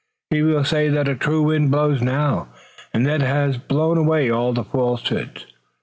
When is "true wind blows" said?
1.13-2.01